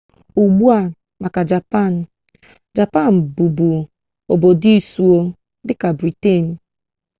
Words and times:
ugbua 0.43 0.77
maka 1.21 1.41
japan 1.51 1.93
japan 2.77 3.13
bụbu 3.35 3.69
obodo 4.33 4.69
isuo 4.79 5.17
dịka 5.67 5.89
briten 5.97 6.45